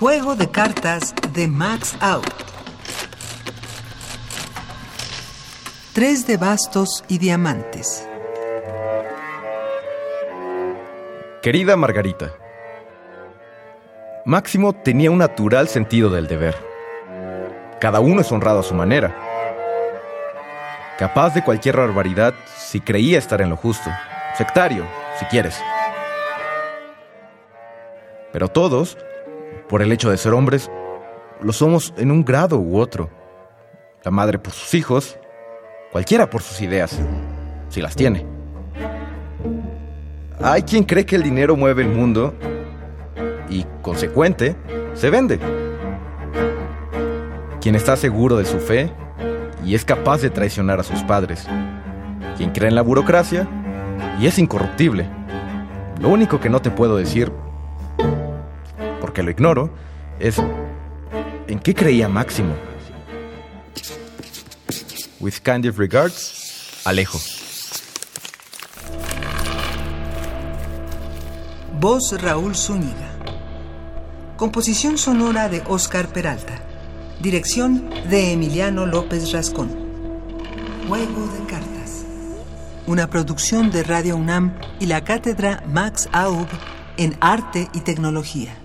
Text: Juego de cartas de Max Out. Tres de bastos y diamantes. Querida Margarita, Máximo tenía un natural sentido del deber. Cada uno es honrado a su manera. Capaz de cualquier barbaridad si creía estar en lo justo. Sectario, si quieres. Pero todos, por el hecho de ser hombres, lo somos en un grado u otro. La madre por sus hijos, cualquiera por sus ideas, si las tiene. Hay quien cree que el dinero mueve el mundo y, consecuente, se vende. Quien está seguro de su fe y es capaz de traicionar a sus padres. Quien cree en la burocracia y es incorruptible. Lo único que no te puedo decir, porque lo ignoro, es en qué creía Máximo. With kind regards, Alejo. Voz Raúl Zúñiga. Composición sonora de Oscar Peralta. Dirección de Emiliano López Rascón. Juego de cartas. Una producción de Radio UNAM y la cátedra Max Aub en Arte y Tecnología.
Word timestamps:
Juego 0.00 0.34
de 0.34 0.50
cartas 0.50 1.14
de 1.34 1.46
Max 1.46 1.94
Out. 2.00 2.24
Tres 5.92 6.26
de 6.26 6.38
bastos 6.38 7.04
y 7.06 7.18
diamantes. 7.18 8.08
Querida 11.42 11.76
Margarita, 11.76 12.32
Máximo 14.24 14.72
tenía 14.72 15.10
un 15.10 15.18
natural 15.18 15.68
sentido 15.68 16.08
del 16.08 16.28
deber. 16.28 16.56
Cada 17.78 18.00
uno 18.00 18.22
es 18.22 18.32
honrado 18.32 18.60
a 18.60 18.62
su 18.62 18.74
manera. 18.74 19.14
Capaz 20.98 21.34
de 21.34 21.44
cualquier 21.44 21.76
barbaridad 21.76 22.32
si 22.56 22.80
creía 22.80 23.18
estar 23.18 23.42
en 23.42 23.50
lo 23.50 23.56
justo. 23.58 23.90
Sectario, 24.38 24.86
si 25.18 25.26
quieres. 25.26 25.60
Pero 28.32 28.48
todos, 28.48 28.96
por 29.68 29.82
el 29.82 29.92
hecho 29.92 30.10
de 30.10 30.16
ser 30.16 30.32
hombres, 30.32 30.70
lo 31.42 31.52
somos 31.52 31.94
en 31.96 32.10
un 32.10 32.24
grado 32.24 32.58
u 32.58 32.78
otro. 32.78 33.10
La 34.02 34.10
madre 34.10 34.38
por 34.38 34.52
sus 34.52 34.74
hijos, 34.74 35.18
cualquiera 35.92 36.28
por 36.28 36.42
sus 36.42 36.60
ideas, 36.60 36.98
si 37.68 37.80
las 37.80 37.96
tiene. 37.96 38.26
Hay 40.42 40.62
quien 40.62 40.84
cree 40.84 41.04
que 41.04 41.16
el 41.16 41.22
dinero 41.22 41.56
mueve 41.56 41.82
el 41.82 41.88
mundo 41.88 42.34
y, 43.48 43.64
consecuente, 43.82 44.56
se 44.94 45.10
vende. 45.10 45.38
Quien 47.60 47.74
está 47.74 47.96
seguro 47.96 48.36
de 48.36 48.46
su 48.46 48.58
fe 48.58 48.90
y 49.64 49.74
es 49.74 49.84
capaz 49.84 50.22
de 50.22 50.30
traicionar 50.30 50.80
a 50.80 50.82
sus 50.82 51.02
padres. 51.02 51.46
Quien 52.36 52.50
cree 52.52 52.68
en 52.68 52.74
la 52.74 52.82
burocracia 52.82 53.46
y 54.18 54.26
es 54.26 54.38
incorruptible. 54.38 55.06
Lo 56.00 56.08
único 56.08 56.40
que 56.40 56.48
no 56.48 56.60
te 56.60 56.70
puedo 56.70 56.96
decir, 56.96 57.30
porque 59.10 59.24
lo 59.24 59.30
ignoro, 59.32 59.74
es 60.20 60.36
en 61.48 61.58
qué 61.58 61.74
creía 61.74 62.08
Máximo. 62.08 62.54
With 65.18 65.34
kind 65.42 65.66
regards, 65.76 66.80
Alejo. 66.84 67.18
Voz 71.80 72.22
Raúl 72.22 72.54
Zúñiga. 72.54 73.10
Composición 74.36 74.96
sonora 74.96 75.48
de 75.48 75.64
Oscar 75.66 76.12
Peralta. 76.12 76.62
Dirección 77.20 77.90
de 78.08 78.30
Emiliano 78.30 78.86
López 78.86 79.32
Rascón. 79.32 79.70
Juego 80.86 81.26
de 81.26 81.46
cartas. 81.48 82.04
Una 82.86 83.10
producción 83.10 83.72
de 83.72 83.82
Radio 83.82 84.16
UNAM 84.16 84.54
y 84.78 84.86
la 84.86 85.02
cátedra 85.02 85.64
Max 85.66 86.08
Aub 86.12 86.46
en 86.96 87.16
Arte 87.20 87.68
y 87.74 87.80
Tecnología. 87.80 88.59